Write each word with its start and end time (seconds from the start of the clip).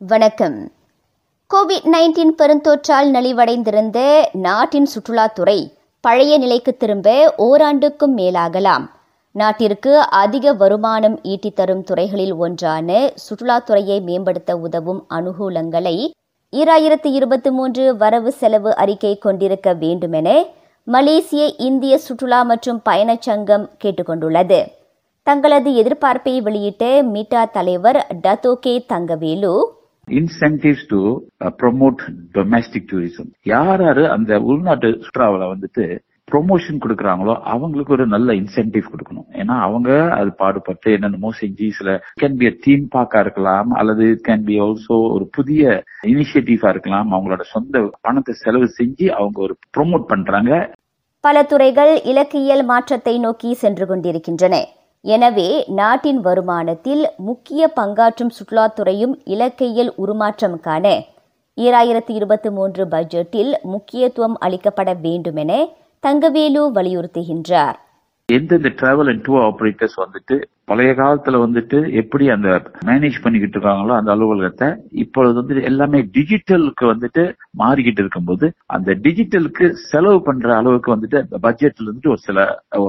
வணக்கம். 0.00 0.70
Covid 1.54 1.86
nineteen 1.92 2.34
பெருந்தொற்றால் 2.38 3.10
நலிவடைந்திருந்த 3.10 4.24
நாட்டின் 4.32 4.88
சுற்றுலாத்துறை 4.94 5.72
பழைய 6.00 6.38
நிலைக்கு 6.38 6.76
திரும்ப 6.76 7.34
ஓராண்டுக்கும் 7.38 8.16
மேலாகலாம். 8.16 8.90
நாட்டிற்கு 9.32 9.98
அதிக 9.98 10.52
வருமானம் 10.52 11.22
ஈட்டி 11.22 11.50
தரும் 11.50 11.82
துறைகளில் 11.82 12.34
ஒன்றான 12.34 13.12
சுற்றுலாத்துறையை 13.28 14.00
மேம்படுத்த 14.00 14.56
உதவும் 14.56 15.06
அனுகூலங்களை 15.10 16.10
ஈராயிரத்து 16.52 17.06
இருபத்தி 17.06 17.50
மூன்று 17.50 17.96
வரவு 17.96 18.32
செலவு 18.32 18.76
அறிக்கை 18.76 19.18
கொண்டிருக்க 19.18 19.72
வேண்டுமென 19.72 20.44
மலேசிய 20.84 21.54
இந்திய 21.56 21.98
சுற்றுலா 21.98 22.42
மற்றும் 22.42 22.82
பயணச் 22.84 23.22
சங்கம் 23.22 23.70
கேட்டுக்கொண்டுள்ளது. 23.84 24.66
தங்களது 25.22 25.70
எதிர்பார்ப்பை 25.70 26.42
வெளியிட்ட 26.42 27.02
மீட்டா 27.02 27.44
தலைவர் 27.44 28.06
டத்தோகே 28.22 28.84
Thangavelu 28.88 29.76
incentives 30.20 30.86
to 30.88 31.00
promote 31.62 32.02
domestic 32.34 32.90
tourism 32.92 33.30
யார் 33.42 33.82
யாரு 33.82 34.04
அந்த 34.08 34.40
உள்நாட்டு 34.50 34.90
சுற்றுலாவில் 35.04 35.52
வந்துட்டு 35.54 35.84
ப்ரொமோஷன் 36.32 36.80
கொடுக்குறாங்களோ 36.84 37.34
அவங்களுக்கு 37.52 37.92
ஒரு 37.92 38.06
நல்ல 38.06 38.32
இன்சென்டிவ் 38.32 38.90
கொடுக்கணும். 38.92 39.28
ஏன்னா 39.32 39.54
அவங்க 39.66 39.90
அது 40.10 40.30
பாடுபட்டு 40.36 40.92
என்னென்னமோ 40.92 41.30
செஞ்சு 41.40 41.68
சில 41.68 42.04
கேன் 42.20 42.36
பி 42.36 42.50
தீம் 42.56 42.84
பார்க்கா 42.96 43.18
இருக்கலாம் 43.18 43.70
அல்லது 43.70 44.20
கேன் 44.28 44.44
பி 44.44 44.60
ஆல்சோ 44.60 44.96
ஒரு 45.14 45.28
புதிய 45.30 45.84
இனிஷியேட்டிவா 46.02 46.68
இருக்கலாம். 46.68 47.12
அவங்களோட 47.12 47.40
சொந்த 47.54 47.90
பணத்தை 48.00 48.34
செலவு 48.34 48.68
செஞ்சு 48.80 49.08
அவங்க 49.08 49.40
ஒரு 49.40 49.56
ப்ரொமோட் 49.76 50.04
பண்றாங்க. 50.06 50.70
பல 51.20 51.42
துறைகள் 51.42 52.02
இலக்கியல் 52.02 52.64
மாற்றத்தை 52.64 53.18
நோக்கி 53.18 53.54
சென்று 53.54 53.86
கொண்டிருக்கின்றன. 53.86 54.56
எனவே 55.04 55.64
நாட்டின் 55.68 56.20
வருமானத்தில் 56.20 57.04
முக்கிய 57.16 57.70
பங்காற்றும் 57.76 58.32
சுற்றுலாத்துறையும் 58.36 59.14
இலக்கையில் 59.24 59.90
உருமாற்றம் 59.96 60.60
காண 60.60 60.86
ஈராயிரத்தி 61.56 62.10
இருபத்தி 62.10 62.50
மூன்று 62.50 62.86
பட்ஜெட்டில் 62.86 63.52
முக்கியத்துவம் 63.62 64.36
அளிக்கப்பட 64.40 65.00
வேண்டுமென 65.00 65.52
தங்கவேலு 66.02 66.62
வலியுறுத்துகின்றார். 66.72 67.78
எந்தெந்த 68.28 68.70
டிராவல் 68.78 69.08
அண்ட் 69.10 69.22
டூர் 69.26 69.42
ஆபரேட்டர்ஸ் 69.42 69.94
வந்துட்டு 69.96 70.34
பழைய 70.64 70.90
காலத்துல 70.92 71.36
வந்துட்டு 71.44 71.78
எப்படி 71.92 72.24
அந்த 72.28 72.48
மேனேஜ் 72.86 73.16
பண்ணிக்கிட்டு 73.22 73.56
இருக்காங்களோ 73.58 73.92
அந்த 73.96 74.10
அலுவலகத்தை 74.14 74.68
இப்பொழுது 75.02 75.34
வந்து 75.34 75.62
எல்லாமே 75.62 75.98
டிஜிட்டலுக்கு 76.16 76.84
வந்துட்டு 76.90 77.22
மாறிக்கிட்டு 77.58 78.02
இருக்கும்போது 78.04 78.46
அந்த 78.66 78.94
டிஜிட்டலுக்கு 79.04 79.68
செலவு 79.90 80.18
பண்ற 80.22 80.56
அளவுக்கு 80.56 80.90
வந்துட்டு 80.94 81.18
அந்த 81.24 81.38
பட்ஜெட்ல 81.46 81.88
வந்துட்டு 81.90 82.12
ஒரு 82.14 82.22
சில 82.26 82.38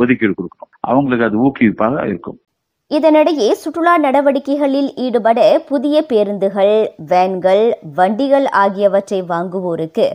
ஒதுக்கீடு 0.00 0.32
கொடுக்கணும். 0.32 0.70
அவங்களுக்கு 0.80 1.24
அது 1.24 1.38
ஊக்குவிப்பாக 1.46 2.06
இருக்கும். 2.06 2.38
இதனிடையே 2.90 3.50
சுற்றுலா 3.62 3.94
நடவடிக்கைகளில் 3.98 4.90
ஈடுபட 4.96 5.40
புதிய 5.68 6.02
பேருந்துகள் 6.08 6.74
வேன்கள் 7.12 7.62
வண்டிகள் 7.94 8.48
ஆகியவற்றை 8.62 9.20
வாங்குவோருக்கு 9.28 10.08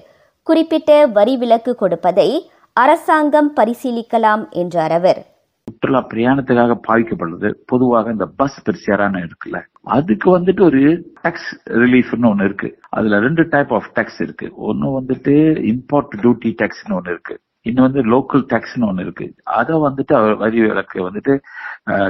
குறிப்பிட்ட 0.47 0.89
வரி 1.17 1.37
விலக்கு 1.37 1.71
கொடுப்பதை 1.75 2.27
அரசாங்கம் 2.79 3.55
பரிசீலிக்கலாம் 3.55 4.49
என்றார் 4.49 4.91
அவர். 4.91 5.25
சுற்றுலா 5.63 6.07
பிரயாணத்துக்காக 6.07 6.79
பாதிக்கப்படுறது. 6.87 7.53
பொதுவாக 7.65 8.11
இந்த 8.11 8.25
பஸ் 8.25 8.63
பெருசியாரான 8.65 9.27
இருக்குல்ல. 9.27 9.61
அதுக்கு 9.83 10.39
வந்துட்டு 10.39 10.61
ஒரு 10.61 11.13
டாக்ஸ் 11.21 11.69
ரிலீஃப்னு 11.69 12.29
ஒன்னு 12.29 12.43
இருக்கு. 12.43 12.79
அதுல 12.89 13.19
ரெண்டு 13.19 13.47
டைப் 13.49 13.73
ஆஃப் 13.73 13.93
டாக்ஸ் 13.93 14.21
இருக்கு. 14.21 14.51
ஒன்னு 14.55 15.01
வந்துட்டு 15.01 15.35
இம்போர்ட் 15.71 16.11
டியூட்டி 16.17 16.55
டாக்ஸ்னு 16.61 16.93
ஒன்னு 16.93 17.11
இருக்கு. 17.11 17.39
இன்னும் 17.61 17.91
வந்து 17.91 18.03
லோக்கல் 18.03 18.45
டாக்ஸ்னு 18.53 18.87
ஒன்னு 18.87 19.01
இருக்கு. 19.01 19.33
அதை 19.43 19.75
வந்துட்டு 19.75 20.37
வரி 20.37 20.59
விலக்கு 20.59 21.11
வந்துட்டு 21.11 21.39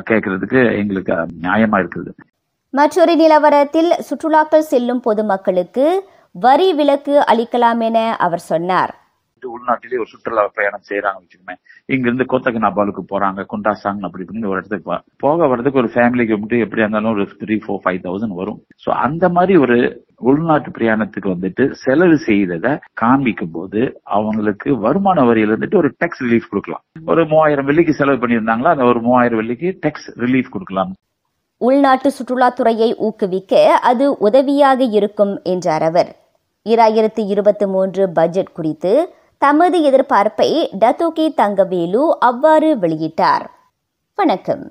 கேட்கறதுக்கு 0.10 0.78
எங்களுக்கு 0.78 1.14
நியாயமா 1.14 1.86
இருக்குது. 1.86 2.12
மற்றொரு 2.70 3.16
நிலவரத்தில் 3.16 3.92
சுற்றுலாக்கள் 4.10 4.70
செல்லும் 4.74 5.00
பொதுமக்களுக்கு 5.00 6.10
வரி 6.32 6.74
விலக்கு 6.74 7.24
அளிக்கலாம் 7.34 7.80
என 7.80 8.16
அவர் 8.16 8.40
சொன்னார். 8.40 9.04
உள்நாட்டிலே 9.54 10.00
ஒரு 10.04 10.10
சுற்றுலா 10.12 10.44
பயணம் 10.60 10.88
செய்யறாங்க 10.90 11.20
வச்சுக்கோங்க 11.22 11.56
இங்க 11.94 12.06
இருந்து 12.10 12.30
கோத்தகனாபாலுக்கு 12.32 13.04
போறாங்க 13.12 13.46
குண்டாசாங் 13.54 14.02
அப்படி 14.08 14.24
இப்படின்னு 14.26 14.52
ஒரு 14.52 14.60
இடத்துக்கு 14.62 14.98
போக 15.26 15.48
வர்றதுக்கு 15.52 15.82
ஒரு 15.84 15.92
ஃபேமிலிக்கு 15.96 16.40
மட்டும் 16.42 16.64
எப்படி 16.66 16.84
இருந்தாலும் 16.84 17.14
ஒரு 17.16 17.26
த்ரீ 17.44 17.58
ஃபோர் 17.66 17.82
ஃபைவ் 17.86 18.02
தௌசண்ட் 18.08 18.40
வரும். 18.42 18.60
சோ 18.86 18.90
அந்த 19.06 19.30
மாதிரி 19.38 19.56
ஒரு 19.66 19.78
உள்நாட்டு 20.32 20.70
பிரயாணத்துக்கு 20.78 21.30
வந்துட்டு 21.36 21.64
செலவு 21.84 22.18
செய்ததை 22.28 22.74
காண்பிக்கும் 23.02 23.56
போது 23.56 23.82
அவங்களுக்கு 24.18 24.70
வருமான 24.86 25.26
வரியில 25.30 25.54
இருந்துட்டு 25.54 25.82
ஒரு 25.82 25.92
டேக்ஸ் 26.04 26.24
ரிலீஃப் 26.26 26.52
கொடுக்கலாம். 26.52 26.84
ஒரு 27.12 27.24
மூவாயிரம் 27.32 27.68
வெள்ளிக்கு 27.70 27.96
செலவு 28.02 28.20
பண்ணியிருந்தாங்களா 28.22 28.74
அந்த 28.76 28.86
ஒரு 28.92 29.02
மூவாயிரம் 29.08 29.42
வெள்ளிக்கு 29.42 29.72
டேக்ஸ் 29.86 30.08
ரிலீஃப் 30.24 30.54
கொடுக்கலாம். 30.56 30.94
உள்நாட்டு 31.62 32.10
சுற்றுலாத்துறையை 32.16 32.88
ஊக்குவிக்க 33.08 33.54
அது 33.90 34.06
உதவியாக 34.28 34.84
இருக்கும் 35.00 35.34
என்றார் 35.54 35.86
அவர். 35.90 36.10
இராயிரத்தி 36.66 37.24
இருபத்தி 37.34 37.66
மூன்று 37.74 38.04
பட்ஜெட் 38.18 38.56
குறித்து 38.58 38.92
தமது 39.46 39.82
எதிர்பார்ப்பை 39.82 40.70
டத்தோகே 40.80 41.28
தங்கவேலு 41.38 42.10
அவ்வாறு 42.20 42.76
வெளியிட்டார். 42.76 43.46
வணக்கம். 44.16 44.66